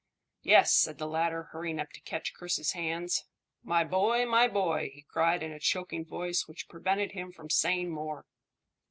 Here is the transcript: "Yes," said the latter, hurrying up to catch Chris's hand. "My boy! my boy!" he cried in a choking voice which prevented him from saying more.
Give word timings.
"Yes," 0.41 0.73
said 0.73 0.97
the 0.97 1.05
latter, 1.05 1.43
hurrying 1.51 1.79
up 1.79 1.91
to 1.91 2.01
catch 2.01 2.33
Chris's 2.33 2.71
hand. 2.71 3.11
"My 3.61 3.83
boy! 3.83 4.25
my 4.25 4.47
boy!" 4.47 4.89
he 4.95 5.03
cried 5.07 5.43
in 5.43 5.51
a 5.51 5.59
choking 5.59 6.05
voice 6.07 6.47
which 6.47 6.67
prevented 6.67 7.11
him 7.11 7.31
from 7.31 7.51
saying 7.51 7.91
more. 7.91 8.25